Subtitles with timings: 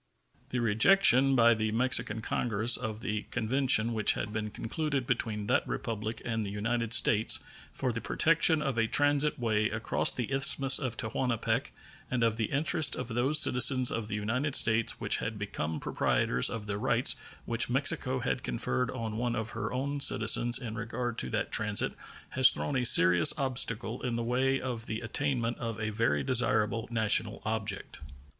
[0.49, 5.67] The rejection by the Mexican Congress of the convention which had been concluded between that
[5.67, 7.37] Republic and the United States
[7.71, 11.71] for the protection of a transit way across the Isthmus of Tehuantepec
[12.09, 16.49] and of the interests of those citizens of the United States who had become proprietors
[16.49, 17.15] of the rights
[17.45, 21.93] which Mexico had conferred on one of her own citizens in regard to that transit
[22.29, 26.87] has thrown a serious obstacle in the way of the attainment of a very desirable
[26.89, 27.99] national object.